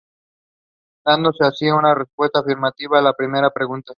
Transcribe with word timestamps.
Dándose 1.05 1.45
así 1.45 1.69
una 1.69 1.93
respuesta 1.93 2.39
afirmativa 2.39 2.97
a 2.97 3.03
la 3.03 3.13
primera 3.13 3.51
pregunta. 3.51 3.89